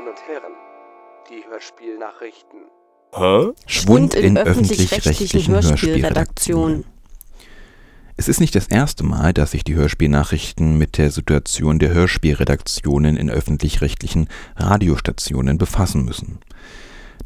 [0.00, 0.52] Damen und Herren,
[1.28, 2.60] die Hörspielnachrichten.
[3.14, 3.52] Hä?
[3.66, 6.84] Schwund in öffentlich-rechtlichen Hörspielredaktionen.
[8.16, 13.16] Es ist nicht das erste Mal, dass sich die Hörspielnachrichten mit der Situation der Hörspielredaktionen
[13.18, 16.38] in öffentlich-rechtlichen Radiostationen befassen müssen.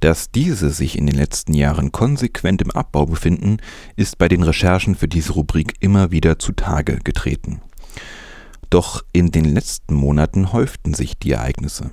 [0.00, 3.59] Dass diese sich in den letzten Jahren konsequent im Abbau befinden,
[3.95, 7.61] ist bei den Recherchen für diese Rubrik immer wieder zutage getreten.
[8.68, 11.93] Doch in den letzten Monaten häuften sich die Ereignisse.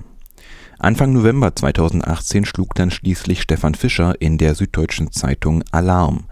[0.82, 6.24] Anfang November 2018 schlug dann schließlich Stefan Fischer in der Süddeutschen Zeitung Alarm.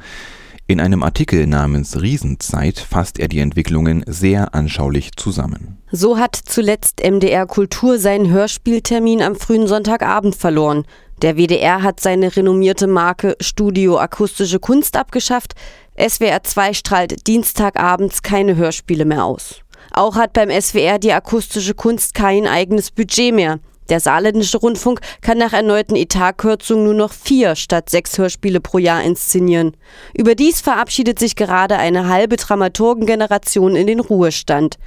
[0.66, 5.78] In einem Artikel namens Riesenzeit fasst er die Entwicklungen sehr anschaulich zusammen.
[5.92, 10.84] So hat zuletzt MDR Kultur seinen Hörspieltermin am frühen Sonntagabend verloren.
[11.22, 15.54] Der WDR hat seine renommierte Marke Studio Akustische Kunst abgeschafft.
[15.96, 19.60] SWR 2 strahlt Dienstagabends keine Hörspiele mehr aus.
[19.92, 23.60] Auch hat beim SWR die akustische Kunst kein eigenes Budget mehr.
[23.90, 29.02] Der saarländische Rundfunk kann nach erneuten Etatkürzungen nur noch vier statt sechs Hörspiele pro Jahr
[29.02, 29.76] inszenieren.
[30.14, 34.78] Überdies verabschiedet sich gerade eine halbe Dramaturgengeneration in den Ruhestand.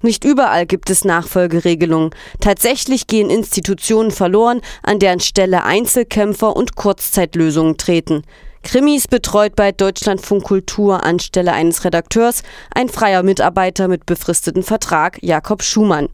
[0.00, 2.10] Nicht überall gibt es Nachfolgeregelungen.
[2.40, 8.22] Tatsächlich gehen Institutionen verloren, an deren Stelle Einzelkämpfer und Kurzzeitlösungen treten.
[8.62, 15.62] Krimis betreut bei Deutschlandfunk Kultur anstelle eines Redakteurs ein freier Mitarbeiter mit befristetem Vertrag, Jakob
[15.62, 16.08] Schumann.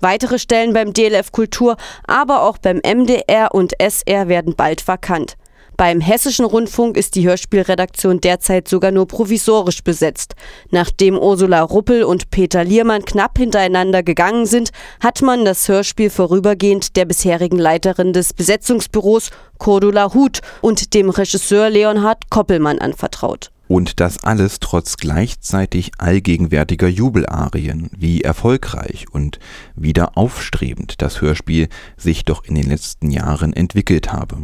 [0.00, 5.36] Weitere Stellen beim DLF Kultur, aber auch beim MDR und SR werden bald vakant.
[5.80, 10.34] Beim Hessischen Rundfunk ist die Hörspielredaktion derzeit sogar nur provisorisch besetzt.
[10.70, 16.96] Nachdem Ursula Ruppel und Peter Liermann knapp hintereinander gegangen sind, hat man das Hörspiel vorübergehend
[16.96, 23.50] der bisherigen Leiterin des Besetzungsbüros Cordula Huth und dem Regisseur Leonhard Koppelmann anvertraut.
[23.70, 29.38] Und das alles trotz gleichzeitig allgegenwärtiger Jubelarien, wie erfolgreich und
[29.76, 34.38] wieder aufstrebend das Hörspiel sich doch in den letzten Jahren entwickelt habe.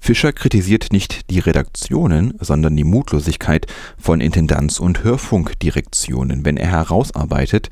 [0.00, 3.66] Fischer kritisiert nicht die Redaktionen, sondern die Mutlosigkeit
[3.98, 7.68] von Intendanz und Hörfunkdirektionen, wenn er herausarbeitet,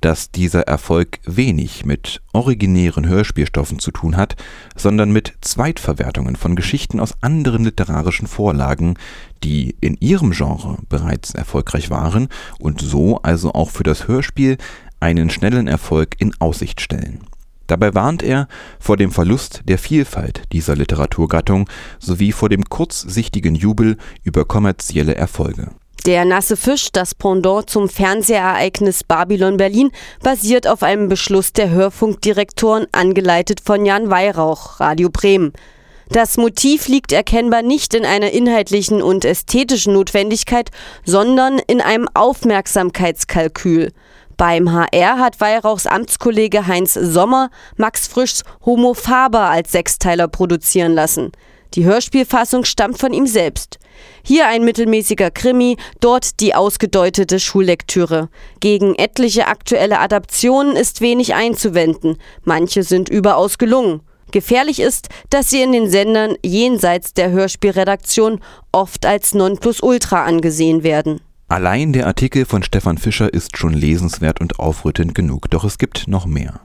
[0.00, 4.36] dass dieser Erfolg wenig mit originären Hörspielstoffen zu tun hat,
[4.76, 8.94] sondern mit Zweitverwertungen von Geschichten aus anderen literarischen Vorlagen,
[9.42, 12.28] die in ihrem Genre bereits erfolgreich waren
[12.58, 14.56] und so also auch für das Hörspiel
[15.00, 17.26] einen schnellen Erfolg in Aussicht stellen
[17.72, 23.96] Dabei warnt er vor dem Verlust der Vielfalt dieser Literaturgattung sowie vor dem kurzsichtigen Jubel
[24.24, 25.70] über kommerzielle Erfolge.
[26.04, 29.90] Der nasse Fisch, das Pendant zum Fernsehereignis Babylon Berlin,
[30.22, 35.54] basiert auf einem Beschluss der Hörfunkdirektoren, angeleitet von Jan Weihrauch, Radio Bremen.
[36.10, 40.68] Das Motiv liegt erkennbar nicht in einer inhaltlichen und ästhetischen Notwendigkeit,
[41.06, 43.92] sondern in einem Aufmerksamkeitskalkül.
[44.36, 51.32] Beim HR hat Weihrauchs Amtskollege Heinz Sommer Max Frischs Homo Faber als Sechsteiler produzieren lassen.
[51.74, 53.78] Die Hörspielfassung stammt von ihm selbst.
[54.22, 58.28] Hier ein mittelmäßiger Krimi, dort die ausgedeutete Schullektüre.
[58.60, 64.02] Gegen etliche aktuelle Adaptionen ist wenig einzuwenden, manche sind überaus gelungen.
[64.32, 71.20] Gefährlich ist, dass sie in den Sendern jenseits der Hörspielredaktion oft als Nonplusultra angesehen werden.
[71.48, 76.08] Allein der Artikel von Stefan Fischer ist schon lesenswert und aufrüttelnd genug, doch es gibt
[76.08, 76.60] noch mehr.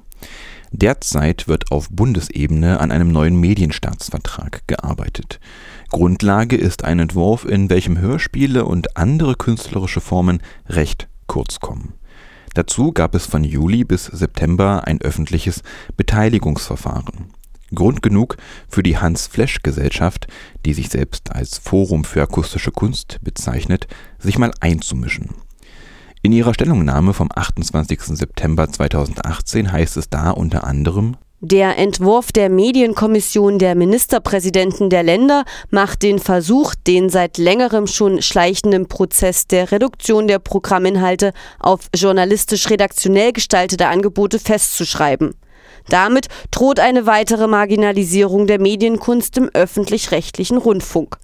[0.71, 5.39] Derzeit wird auf Bundesebene an einem neuen Medienstaatsvertrag gearbeitet.
[5.89, 11.93] Grundlage ist ein Entwurf, in welchem Hörspiele und andere künstlerische Formen recht kurz kommen.
[12.53, 15.63] Dazu gab es von Juli bis September ein öffentliches
[15.95, 17.31] Beteiligungsverfahren.
[17.73, 18.37] Grund genug
[18.69, 20.27] für die Hans-Flesch-Gesellschaft,
[20.65, 23.87] die sich selbst als Forum für akustische Kunst bezeichnet,
[24.19, 25.29] sich mal einzumischen.
[26.21, 28.01] In ihrer Stellungnahme vom 28.
[28.01, 35.45] September 2018 heißt es da unter anderem der Entwurf der Medienkommission der Ministerpräsidenten der Länder
[35.69, 42.71] macht den Versuch, den seit längerem schon schleichenden Prozess der Reduktion der Programminhalte auf journalistisch
[42.71, 45.35] redaktionell gestaltete Angebote festzuschreiben.
[45.89, 51.17] Damit droht eine weitere Marginalisierung der Medienkunst im öffentlich-rechtlichen Rundfunk.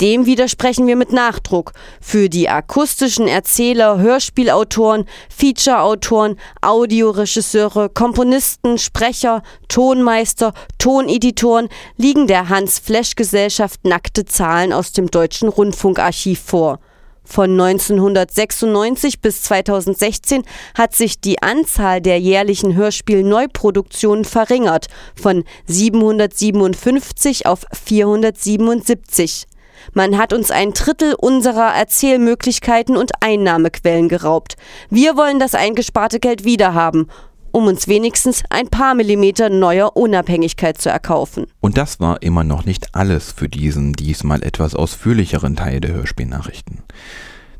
[0.00, 1.72] Dem widersprechen wir mit Nachdruck.
[2.00, 13.16] Für die akustischen Erzähler, Hörspielautoren, Featureautoren, Audioregisseure, Komponisten, Sprecher, Tonmeister, Toneditoren liegen der Hans Flesch
[13.16, 16.80] Gesellschaft nackte Zahlen aus dem Deutschen Rundfunkarchiv vor.
[17.30, 20.44] Von 1996 bis 2016
[20.74, 29.44] hat sich die Anzahl der jährlichen Hörspielneuproduktionen verringert von 757 auf 477.
[29.92, 34.56] Man hat uns ein Drittel unserer Erzählmöglichkeiten und Einnahmequellen geraubt.
[34.88, 37.08] Wir wollen das eingesparte Geld wiederhaben
[37.52, 41.46] um uns wenigstens ein paar Millimeter neuer Unabhängigkeit zu erkaufen.
[41.60, 46.82] Und das war immer noch nicht alles für diesen diesmal etwas ausführlicheren Teil der Hörspielnachrichten.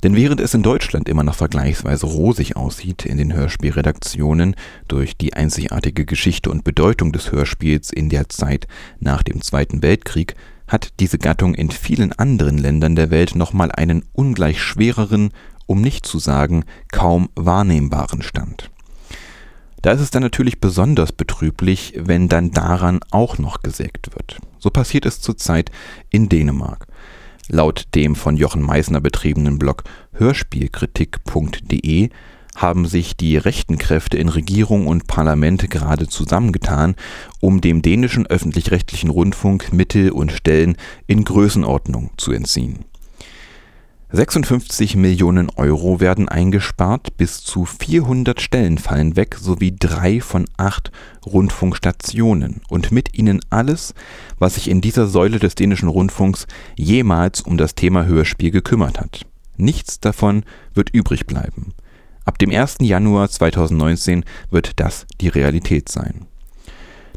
[0.03, 4.55] Denn während es in Deutschland immer noch vergleichsweise rosig aussieht in den Hörspielredaktionen
[4.87, 8.69] durch die einzigartige Geschichte und Bedeutung des Hörspiels in der Zeit
[9.01, 10.37] nach dem Zweiten Weltkrieg,
[10.69, 15.31] hat diese Gattung in vielen anderen Ländern der Welt nochmal einen ungleich schwereren,
[15.67, 18.71] um nicht zu sagen kaum wahrnehmbaren Stand.
[19.83, 24.39] Da ist es dann natürlich besonders betrüblich, wenn dann daran auch noch gesägt wird.
[24.59, 25.71] So passiert es zurzeit
[26.11, 26.89] in Dänemark.
[27.49, 32.11] Laut dem von Jochen Meissner betriebenen Blog hörspielkritik.de
[32.57, 36.97] haben sich die rechten Kräfte in Regierung und Parlament gerade zusammengetan,
[37.41, 40.77] um dem dänischen öffentlich-rechtlichen Rundfunk Mittel und Stellen
[41.07, 42.85] in Größenordnung zu entziehen
[44.11, 50.91] 56 Millionen Euro werden eingespart, bis zu 400 Stellen fallen weg sowie drei von acht
[51.27, 53.93] Rundfunkstationen und mit ihnen alles,
[54.39, 59.27] was sich in dieser Säule des dänischen Rundfunks jemals um das Thema Hörspiel gekümmert hat.
[59.59, 61.75] Nichts davon wird übrig bleiben.
[62.25, 62.77] Ab dem 1.
[62.81, 66.29] Januar 2019 wird das die Realität sein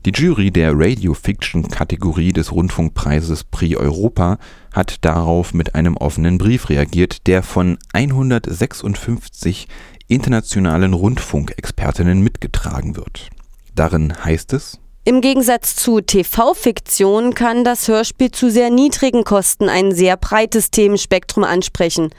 [0.05, 4.39] die Jury der Radio-Fiction-Kategorie des Rundfunkpreises Prix Europa
[4.73, 9.67] hat darauf mit einem offenen Brief reagiert, der von 156
[10.07, 13.29] internationalen Rundfunkexpertinnen mitgetragen wird.
[13.75, 19.91] Darin heißt es im Gegensatz zu TV-Fiktion kann das Hörspiel zu sehr niedrigen Kosten ein
[19.91, 22.09] sehr breites Themenspektrum ansprechen.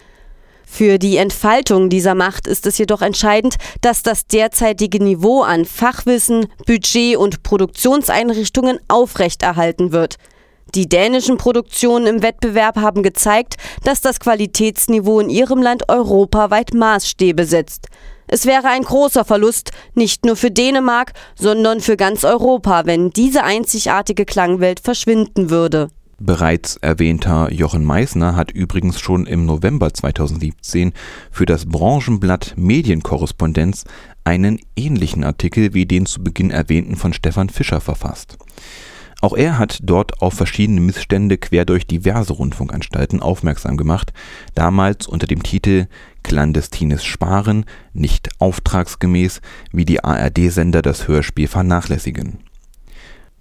[0.74, 6.46] Für die Entfaltung dieser Macht ist es jedoch entscheidend, dass das derzeitige Niveau an Fachwissen,
[6.66, 10.16] Budget und Produktionseinrichtungen aufrechterhalten wird.
[10.74, 17.44] Die dänischen Produktionen im Wettbewerb haben gezeigt, dass das Qualitätsniveau in ihrem Land europaweit Maßstäbe
[17.44, 17.88] setzt.
[18.26, 23.44] Es wäre ein großer Verlust, nicht nur für Dänemark, sondern für ganz Europa, wenn diese
[23.44, 25.88] einzigartige Klangwelt verschwinden würde.
[26.18, 30.92] Bereits erwähnter Jochen Meissner hat übrigens schon im November 2017
[31.30, 33.84] für das Branchenblatt Medienkorrespondenz
[34.24, 38.38] einen ähnlichen Artikel wie den zu Beginn erwähnten von Stefan Fischer verfasst.
[39.20, 44.12] Auch er hat dort auf verschiedene Missstände quer durch diverse Rundfunkanstalten aufmerksam gemacht,
[44.54, 45.86] damals unter dem Titel
[46.24, 49.40] Clandestines Sparen, nicht auftragsgemäß,
[49.72, 52.40] wie die ARD-Sender das Hörspiel vernachlässigen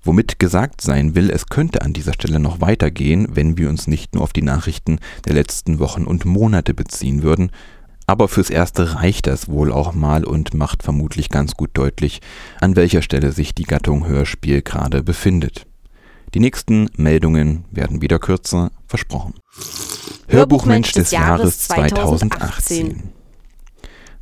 [0.03, 4.15] Womit gesagt sein will, es könnte an dieser Stelle noch weitergehen, wenn wir uns nicht
[4.15, 7.51] nur auf die Nachrichten der letzten Wochen und Monate beziehen würden,
[8.07, 12.19] aber fürs Erste reicht das wohl auch mal und macht vermutlich ganz gut deutlich,
[12.59, 15.65] an welcher Stelle sich die Gattung Hörspiel gerade befindet.
[16.33, 19.35] Die nächsten Meldungen werden wieder kürzer, versprochen.
[20.27, 23.11] Hörbuchmensch des Jahres 2018.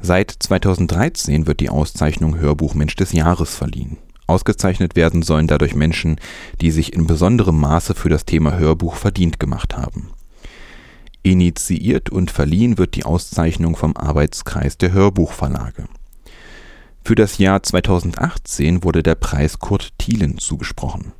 [0.01, 3.97] Seit 2013 wird die Auszeichnung Hörbuchmensch des Jahres verliehen.
[4.29, 6.19] Ausgezeichnet werden sollen dadurch Menschen,
[6.61, 10.11] die sich in besonderem Maße für das Thema Hörbuch verdient gemacht haben.
[11.23, 15.85] Initiiert und verliehen wird die Auszeichnung vom Arbeitskreis der Hörbuchverlage.
[17.03, 21.11] Für das Jahr 2018 wurde der Preis Kurt Thielen zugesprochen.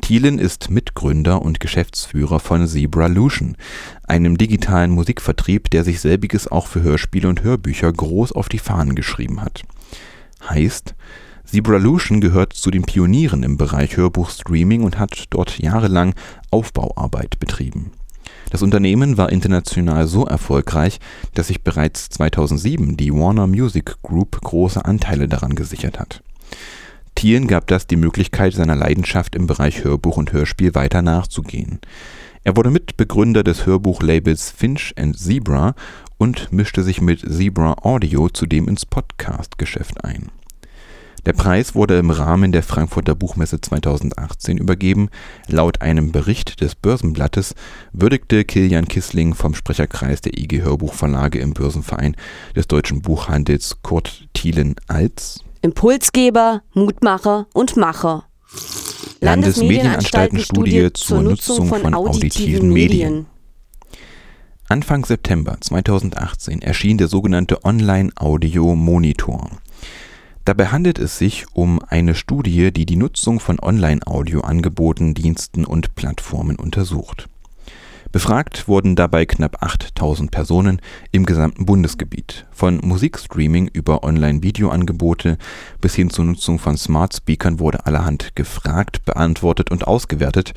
[0.00, 3.56] Thielen ist Mitgründer und Geschäftsführer von Zebra Lution,
[4.02, 8.96] einem digitalen Musikvertrieb, der sich selbiges auch für Hörspiele und Hörbücher groß auf die Fahnen
[8.96, 9.62] geschrieben hat.
[10.48, 10.94] Heißt,
[11.44, 16.14] Zebralution gehört zu den Pionieren im Bereich Hörbuchstreaming und hat dort jahrelang
[16.50, 17.92] Aufbauarbeit betrieben.
[18.50, 21.00] Das Unternehmen war international so erfolgreich,
[21.34, 26.22] dass sich bereits 2007 die Warner Music Group große Anteile daran gesichert hat.
[27.14, 31.80] Thielen gab das die Möglichkeit, seiner Leidenschaft im Bereich Hörbuch und Hörspiel weiter nachzugehen.
[32.44, 35.74] Er wurde Mitbegründer des Hörbuchlabels Finch Zebra
[36.18, 40.30] und mischte sich mit Zebra Audio zudem ins Podcast-Geschäft ein
[41.24, 45.08] der Preis wurde im Rahmen der Frankfurter Buchmesse 2018 übergeben.
[45.46, 47.54] Laut einem Bericht des Börsenblattes
[47.92, 52.16] würdigte Kilian Kissling vom Sprecherkreis der IG Hörbuchverlage im Börsenverein
[52.56, 58.24] des deutschen Buchhandels Kurt Thielen als Impulsgeber, Mutmacher und Macher.
[59.20, 63.26] Landesmedienanstaltenstudie zur Nutzung von auditiven Medien.
[64.68, 69.50] Anfang September 2018 erschien der sogenannte Online-Audio-Monitor.
[70.44, 76.56] Dabei handelt es sich um eine Studie, die die Nutzung von Online-Audio-Angeboten, Diensten und Plattformen
[76.56, 77.28] untersucht.
[78.10, 80.82] Befragt wurden dabei knapp 8000 Personen
[81.12, 85.38] im gesamten Bundesgebiet, von Musikstreaming über Online-Videoangebote
[85.80, 90.52] bis hin zur Nutzung von Smart Speakern wurde allerhand gefragt, beantwortet und ausgewertet.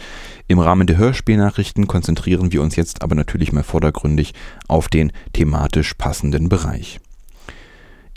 [0.47, 4.33] Im Rahmen der Hörspielnachrichten konzentrieren wir uns jetzt aber natürlich mal vordergründig
[4.67, 6.99] auf den thematisch passenden Bereich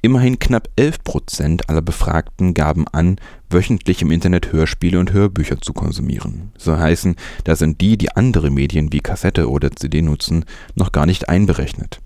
[0.01, 3.17] Immerhin knapp 11 Prozent aller Befragten gaben an,
[3.51, 6.53] wöchentlich im Internet Hörspiele und Hörbücher zu konsumieren.
[6.57, 10.45] So heißen, da sind die, die andere Medien wie Kassette oder CD nutzen,
[10.77, 12.01] noch gar nicht einberechnet.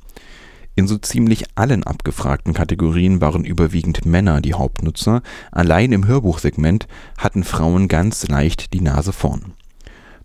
[0.74, 5.20] In so ziemlich allen abgefragten Kategorien waren überwiegend Männer die Hauptnutzer,
[5.50, 9.52] allein im Hörbuchsegment hatten Frauen ganz leicht die Nase vorn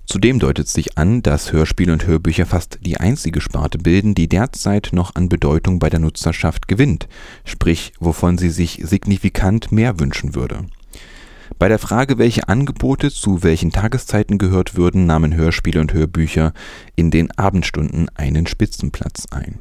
[0.08, 4.92] Zudem deutet sich an, dass Hörspiele und Hörbücher fast die einzige Sparte bilden, die derzeit
[4.94, 7.10] noch an Bedeutung bei der Nutzerschaft gewinnt,
[7.44, 10.66] sprich wovon sie sich signifikant mehr wünschen würde.
[11.60, 16.54] Bei der Frage, welche Angebote zu welchen Tageszeiten gehört würden, nahmen Hörspiele und Hörbücher
[16.96, 19.60] in den Abendstunden einen Spitzenplatz ein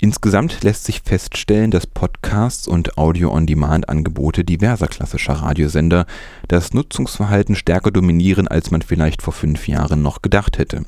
[0.00, 6.06] Insgesamt lässt sich feststellen, dass Podcasts und Audio-on-Demand-Angebote diverser klassischer Radiosender
[6.46, 10.84] das Nutzungsverhalten stärker dominieren, als man vielleicht vor fünf Jahren noch gedacht hätte.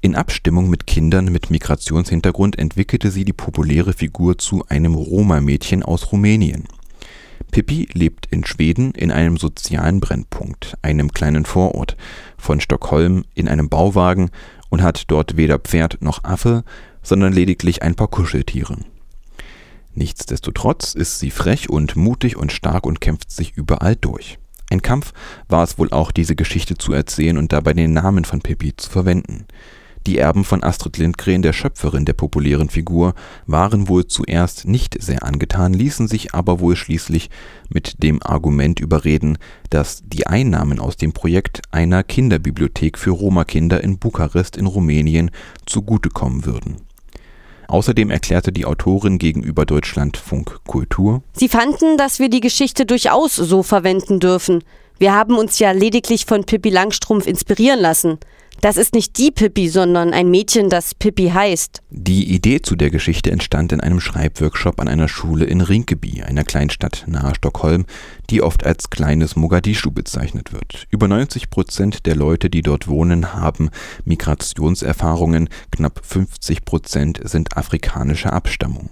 [0.02, 6.12] In Abstimmung mit Kindern mit Migrationshintergrund entwickelte sie die populäre Figur zu einem Roma-Mädchen aus
[6.12, 6.66] Rumänien
[7.52, 11.96] Pippi lebt in Schweden in einem sozialen Brennpunkt, einem kleinen Vorort
[12.38, 14.32] von Stockholm, in einem Bauwagen
[14.70, 16.64] und hat dort weder Pferd noch Affe,
[17.02, 18.78] sondern lediglich ein paar Kuscheltiere.
[19.94, 24.40] Nichtsdestotrotz ist sie frech und mutig und stark und kämpft sich überall durch.
[24.72, 25.14] Ein Kampf
[25.48, 28.90] war es wohl auch, diese Geschichte zu erzählen und dabei den Namen von Pippi zu
[28.90, 29.46] verwenden
[30.08, 33.14] die Erben von Astrid Lindgren, der Schöpferin der populären Figur,
[33.46, 37.30] waren wohl zuerst nicht sehr angetan, ließen sich aber wohl schließlich
[37.70, 39.38] mit dem Argument überreden,
[39.70, 45.32] dass die Einnahmen aus dem Projekt einer Kinderbibliothek für Roma-Kinder in Bukarest in Rumänien
[45.66, 46.78] zugutekommen würden.
[47.68, 53.64] Außerdem erklärte die Autorin gegenüber Deutschlandfunk Kultur: Sie fanden, dass wir die Geschichte durchaus so
[53.64, 54.64] verwenden dürfen.
[55.00, 58.20] Wir haben uns ja lediglich von Pippi Langstrumpf inspirieren lassen.
[58.64, 61.82] Das ist nicht die Pippi, sondern ein Mädchen, das Pippi heißt.
[61.90, 66.46] Die Idee zu der Geschichte entstand in einem Schreibworkshop an einer Schule in Rinkeby, einer
[66.46, 67.86] Kleinstadt nahe Stockholm,
[68.30, 70.88] die oft als kleines Mogadischu bezeichnet wird.
[70.90, 73.70] Über 90 Prozent der Leute, die dort wohnen, haben
[74.06, 78.92] Migrationserfahrungen, knapp 50 Prozent sind afrikanischer Abstammung.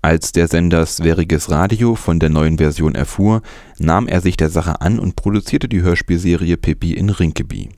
[0.00, 3.42] Als der Sender Sveriges Radio von der neuen Version erfuhr,
[3.80, 7.70] nahm er sich der Sache an und produzierte die Hörspielserie Pippi in Rinkeby.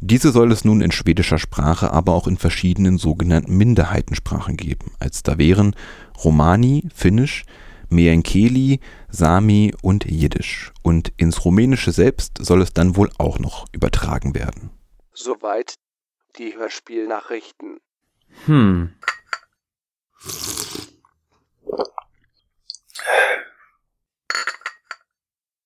[0.00, 5.22] Diese soll es nun in schwedischer Sprache aber auch in verschiedenen sogenannten Minderheitensprachen geben, als
[5.22, 5.74] da wären
[6.22, 7.44] Romani (Finnisch),
[7.88, 14.34] Meenkeli, Sami und Jiddisch, und ins Rumänische selbst soll es dann wohl auch noch übertragen
[14.34, 14.70] werden.
[15.12, 15.74] Soweit
[16.36, 17.78] die Hörspielnachrichten.
[18.44, 18.92] Hm.